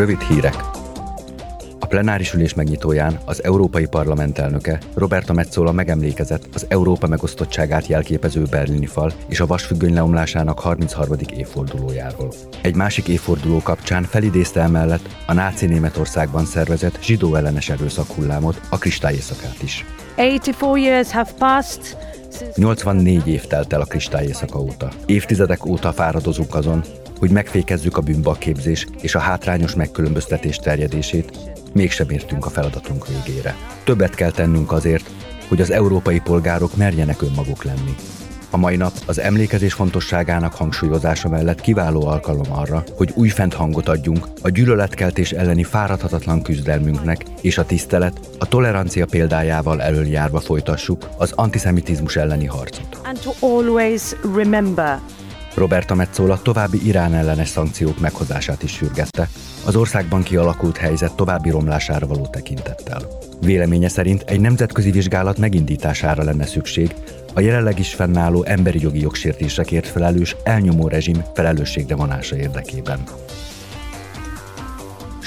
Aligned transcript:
Rövid 0.00 0.20
hírek. 0.20 0.54
A 1.78 1.86
plenáris 1.86 2.32
ülés 2.32 2.54
megnyitóján 2.54 3.20
az 3.24 3.44
Európai 3.44 3.86
Parlament 3.86 4.38
elnöke 4.38 4.78
Roberta 4.94 5.32
Metzola 5.32 5.72
megemlékezett 5.72 6.48
az 6.54 6.66
Európa 6.68 7.06
megosztottságát 7.06 7.86
jelképező 7.86 8.42
berlini 8.50 8.86
fal 8.86 9.12
és 9.28 9.40
a 9.40 9.46
vasfüggöny 9.46 9.94
leomlásának 9.94 10.60
33. 10.60 11.16
évfordulójáról. 11.36 12.32
Egy 12.60 12.74
másik 12.74 13.08
évforduló 13.08 13.60
kapcsán 13.62 14.02
felidézte 14.02 14.60
emellett 14.60 15.08
a 15.26 15.32
náci 15.32 15.66
Németországban 15.66 16.44
szervezett 16.44 17.02
zsidó 17.02 17.34
ellenes 17.34 17.68
erőszak 17.68 18.10
hullámot, 18.12 18.60
a 18.70 18.78
kristályészakát 18.78 19.62
is. 19.62 19.84
84 20.16 20.84
years 20.84 21.10
have 21.10 21.30
passed 21.38 21.96
84 22.54 23.28
év 23.28 23.44
telt 23.44 23.72
el 23.72 23.80
a 23.80 23.84
kristályészaka 23.84 24.58
óta. 24.58 24.88
Évtizedek 25.06 25.66
óta 25.66 25.92
fáradozunk 25.92 26.54
azon, 26.54 26.84
hogy 27.20 27.30
megfékezzük 27.30 27.96
a 27.96 28.00
bűnbakképzés 28.00 28.86
és 29.00 29.14
a 29.14 29.18
hátrányos 29.18 29.74
megkülönböztetés 29.74 30.56
terjedését, 30.56 31.38
mégsem 31.72 32.10
értünk 32.10 32.46
a 32.46 32.50
feladatunk 32.50 33.06
végére. 33.06 33.56
Többet 33.84 34.14
kell 34.14 34.30
tennünk 34.30 34.72
azért, 34.72 35.10
hogy 35.48 35.60
az 35.60 35.70
európai 35.70 36.20
polgárok 36.20 36.76
merjenek 36.76 37.22
önmaguk 37.22 37.64
lenni. 37.64 37.94
A 38.52 38.56
mai 38.56 38.76
nap 38.76 38.92
az 39.06 39.18
emlékezés 39.18 39.72
fontosságának 39.72 40.54
hangsúlyozása 40.54 41.28
mellett 41.28 41.60
kiváló 41.60 42.06
alkalom 42.06 42.52
arra, 42.52 42.84
hogy 42.96 43.12
újfent 43.14 43.54
hangot 43.54 43.88
adjunk 43.88 44.26
a 44.42 44.48
gyűlöletkeltés 44.48 45.32
elleni 45.32 45.62
fáradhatatlan 45.64 46.42
küzdelmünknek, 46.42 47.24
és 47.40 47.58
a 47.58 47.66
tisztelet, 47.66 48.20
a 48.38 48.48
tolerancia 48.48 49.06
példájával 49.06 49.82
előjárva 49.82 50.40
folytassuk 50.40 51.08
az 51.16 51.32
antiszemitizmus 51.32 52.16
elleni 52.16 52.46
harcot. 52.46 53.00
and 53.04 53.18
to 53.20 53.46
always 53.46 54.02
remember 54.34 55.00
Roberta 55.54 55.94
Metzola 55.94 56.42
további 56.42 56.86
Irán 56.86 57.14
ellenes 57.14 57.48
szankciók 57.48 58.00
meghozását 58.00 58.62
is 58.62 58.72
sürgette, 58.72 59.28
az 59.64 59.76
országban 59.76 60.22
kialakult 60.22 60.76
helyzet 60.76 61.16
további 61.16 61.50
romlására 61.50 62.06
való 62.06 62.26
tekintettel. 62.26 63.02
Véleménye 63.40 63.88
szerint 63.88 64.22
egy 64.26 64.40
nemzetközi 64.40 64.90
vizsgálat 64.90 65.38
megindítására 65.38 66.22
lenne 66.22 66.46
szükség, 66.46 66.94
a 67.34 67.40
jelenleg 67.40 67.78
is 67.78 67.94
fennálló 67.94 68.44
emberi 68.44 68.80
jogi 68.80 69.00
jogsértésekért 69.00 69.86
felelős 69.86 70.36
elnyomó 70.42 70.88
rezsim 70.88 71.24
felelősségre 71.34 71.94
vonása 71.94 72.36
érdekében. 72.36 72.98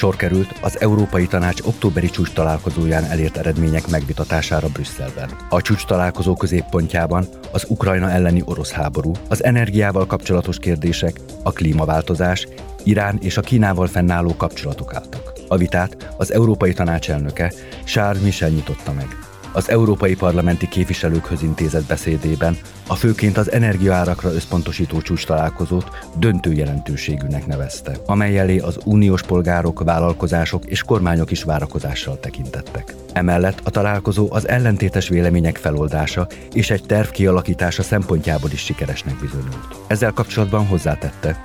Sor 0.00 0.16
került 0.16 0.54
az 0.60 0.80
Európai 0.80 1.26
Tanács 1.26 1.60
októberi 1.60 2.10
csúcs 2.10 2.32
találkozóján 2.32 3.04
elért 3.04 3.36
eredmények 3.36 3.88
megvitatására 3.88 4.68
Brüsszelben. 4.68 5.30
A 5.48 5.62
csúcs 5.62 5.84
találkozó 5.84 6.36
középpontjában 6.36 7.26
az 7.52 7.64
Ukrajna 7.68 8.10
elleni 8.10 8.42
orosz 8.44 8.70
háború, 8.70 9.12
az 9.28 9.44
energiával 9.44 10.06
kapcsolatos 10.06 10.58
kérdések, 10.58 11.20
a 11.42 11.52
klímaváltozás, 11.52 12.46
Irán 12.84 13.18
és 13.22 13.36
a 13.36 13.40
Kínával 13.40 13.86
fennálló 13.86 14.36
kapcsolatok 14.36 14.94
álltak. 14.94 15.32
A 15.48 15.56
vitát 15.56 16.14
az 16.16 16.32
Európai 16.32 16.72
Tanács 16.72 17.10
elnöke 17.10 17.52
Charles 17.84 18.22
Michel 18.22 18.48
nyitotta 18.48 18.92
meg. 18.92 19.19
Az 19.52 19.70
európai 19.70 20.14
parlamenti 20.14 20.68
képviselőkhöz 20.68 21.42
intézett 21.42 21.86
beszédében 21.86 22.56
a 22.86 22.94
főként 22.94 23.36
az 23.36 23.52
energiaárakra 23.52 24.32
összpontosító 24.32 25.00
csúcs 25.00 25.26
találkozót 25.26 25.88
döntő 26.16 26.52
jelentőségűnek 26.52 27.46
nevezte, 27.46 27.96
amely 28.06 28.38
elé 28.38 28.58
az 28.58 28.78
uniós 28.84 29.22
polgárok, 29.22 29.82
vállalkozások 29.84 30.64
és 30.64 30.82
kormányok 30.82 31.30
is 31.30 31.42
várakozással 31.42 32.20
tekintettek. 32.20 32.94
Emellett 33.12 33.60
a 33.64 33.70
találkozó 33.70 34.28
az 34.30 34.48
ellentétes 34.48 35.08
vélemények 35.08 35.56
feloldása 35.56 36.26
és 36.52 36.70
egy 36.70 36.82
terv 36.86 37.08
kialakítása 37.08 37.82
szempontjából 37.82 38.50
is 38.52 38.60
sikeresnek 38.60 39.20
bizonyult. 39.20 39.76
Ezzel 39.86 40.12
kapcsolatban 40.12 40.66
hozzátette, 40.66 41.40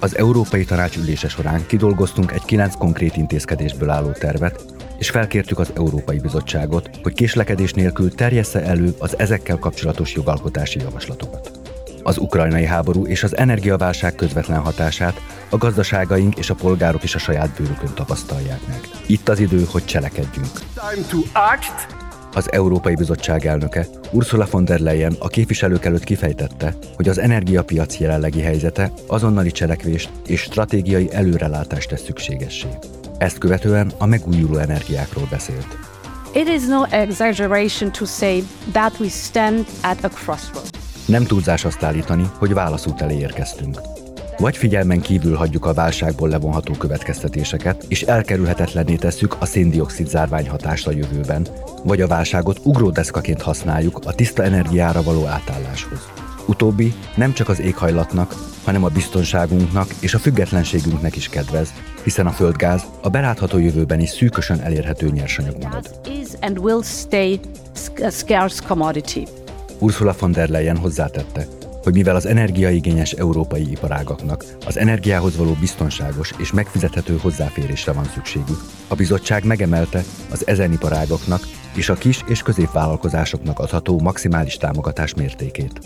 az 0.00 0.16
Európai 0.16 0.64
Tanács 0.64 0.96
ülése 0.96 1.28
során 1.28 1.66
kidolgoztunk 1.66 2.32
egy 2.32 2.44
kilenc 2.44 2.74
konkrét 2.74 3.16
intézkedésből 3.16 3.90
álló 3.90 4.10
tervet, 4.10 4.64
és 5.02 5.10
felkértük 5.10 5.58
az 5.58 5.72
Európai 5.76 6.18
Bizottságot, 6.18 6.90
hogy 7.02 7.12
késlekedés 7.12 7.72
nélkül 7.72 8.14
terjessze 8.14 8.62
elő 8.62 8.94
az 8.98 9.18
ezekkel 9.18 9.56
kapcsolatos 9.56 10.14
jogalkotási 10.14 10.78
javaslatokat. 10.80 11.50
Az 12.02 12.18
ukrajnai 12.18 12.64
háború 12.64 13.06
és 13.06 13.22
az 13.22 13.36
energiaválság 13.36 14.14
közvetlen 14.14 14.58
hatását 14.58 15.20
a 15.50 15.56
gazdaságaink 15.56 16.38
és 16.38 16.50
a 16.50 16.54
polgárok 16.54 17.02
is 17.02 17.14
a 17.14 17.18
saját 17.18 17.50
bőrükön 17.58 17.94
tapasztalják 17.94 18.60
meg. 18.68 18.80
Itt 19.06 19.28
az 19.28 19.38
idő, 19.38 19.66
hogy 19.70 19.84
cselekedjünk. 19.84 20.50
Az 22.34 22.52
Európai 22.52 22.94
Bizottság 22.94 23.46
elnöke 23.46 23.86
Ursula 24.10 24.46
von 24.50 24.64
der 24.64 24.80
Leyen 24.80 25.16
a 25.18 25.28
képviselők 25.28 25.84
előtt 25.84 26.04
kifejtette, 26.04 26.74
hogy 26.96 27.08
az 27.08 27.18
energiapiac 27.18 27.98
jelenlegi 27.98 28.40
helyzete 28.40 28.92
azonnali 29.06 29.50
cselekvést 29.50 30.10
és 30.26 30.40
stratégiai 30.40 31.12
előrelátást 31.12 31.88
tesz 31.88 32.04
szükségessé. 32.04 32.68
Ezt 33.22 33.38
követően 33.38 33.92
a 33.98 34.06
megújuló 34.06 34.56
energiákról 34.56 35.26
beszélt. 35.30 35.78
it 36.34 36.48
is 36.48 36.66
no 36.66 36.82
exaggeration 36.90 37.92
to 37.92 38.04
say 38.04 38.42
that 38.72 38.98
we 39.00 39.08
stand 39.08 39.66
at 39.82 40.04
a 40.04 40.08
crossroads. 40.08 40.70
Nem 41.06 41.24
túlzás 41.24 41.64
azt 41.64 41.82
állítani, 41.82 42.30
hogy 42.38 42.54
válaszút 42.54 43.00
elé 43.00 43.18
érkeztünk. 43.18 43.80
Vagy 44.38 44.56
figyelmen 44.56 45.00
kívül 45.00 45.36
hagyjuk 45.36 45.66
a 45.66 45.72
válságból 45.72 46.28
levonható 46.28 46.72
következtetéseket, 46.72 47.84
és 47.88 48.02
elkerülhetetlenné 48.02 48.94
tesszük 48.94 49.36
a 49.38 49.44
széndiokszid 49.44 50.08
zárvány 50.08 50.48
hatást 50.48 50.86
a 50.86 50.90
jövőben, 50.90 51.46
vagy 51.84 52.00
a 52.00 52.06
válságot 52.06 52.60
ugródeszkaként 52.62 53.42
használjuk 53.42 53.98
a 54.04 54.12
tiszta 54.12 54.42
energiára 54.42 55.02
való 55.02 55.26
átálláshoz. 55.26 56.08
Utóbbi 56.46 56.94
nem 57.14 57.32
csak 57.32 57.48
az 57.48 57.60
éghajlatnak, 57.60 58.34
hanem 58.64 58.84
a 58.84 58.88
biztonságunknak 58.88 59.94
és 60.00 60.14
a 60.14 60.18
függetlenségünknek 60.18 61.16
is 61.16 61.28
kedvez, 61.28 61.72
hiszen 62.04 62.26
a 62.26 62.30
földgáz 62.30 62.82
a 63.00 63.08
belátható 63.08 63.58
jövőben 63.58 64.00
is 64.00 64.08
szűkösen 64.08 64.60
elérhető 64.60 65.10
nyersanyag 65.10 65.56
marad. 65.62 65.90
Ursula 69.78 70.14
von 70.18 70.32
der 70.32 70.48
Leyen 70.48 70.76
hozzátette, 70.76 71.46
hogy 71.82 71.94
mivel 71.94 72.16
az 72.16 72.26
energiaigényes 72.26 73.12
európai 73.12 73.70
iparágaknak 73.70 74.44
az 74.66 74.78
energiához 74.78 75.36
való 75.36 75.56
biztonságos 75.60 76.32
és 76.38 76.52
megfizethető 76.52 77.18
hozzáférésre 77.22 77.92
van 77.92 78.04
szükségük, 78.04 78.60
a 78.88 78.94
bizottság 78.94 79.44
megemelte 79.44 80.04
az 80.30 80.46
ezen 80.46 80.72
iparágaknak 80.72 81.48
és 81.74 81.88
a 81.88 81.94
kis 81.94 82.24
és 82.26 82.42
középvállalkozásoknak 82.42 83.58
adható 83.58 84.00
maximális 84.00 84.56
támogatás 84.56 85.14
mértékét. 85.14 85.80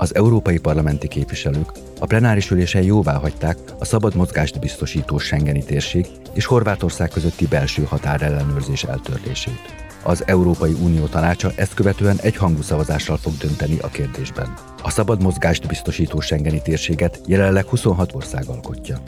Az 0.00 0.14
európai 0.14 0.58
parlamenti 0.58 1.08
képviselők 1.08 1.72
a 1.98 2.06
plenáris 2.06 2.50
ülésen 2.50 2.82
jóvá 2.82 3.14
hagyták 3.14 3.56
a 3.78 3.84
szabad 3.84 4.14
mozgást 4.14 4.60
biztosító 4.60 5.18
Schengeni 5.18 5.64
térség 5.64 6.06
és 6.32 6.44
Horvátország 6.44 7.08
közötti 7.08 7.46
belső 7.46 7.82
határellenőrzés 7.82 8.82
eltörlését. 8.84 9.74
Az 10.02 10.22
Európai 10.26 10.72
Unió 10.82 11.06
tanácsa 11.06 11.52
ezt 11.54 11.74
követően 11.74 12.18
egyhangú 12.20 12.62
szavazással 12.62 13.16
fog 13.16 13.32
dönteni 13.36 13.78
a 13.78 13.88
kérdésben. 13.88 14.54
A 14.82 14.90
szabad 14.90 15.22
mozgást 15.22 15.68
biztosító 15.68 16.20
Schengeni 16.20 16.62
térséget 16.62 17.20
jelenleg 17.26 17.64
26 17.64 18.14
ország 18.14 18.44
alkotja. 18.46 18.98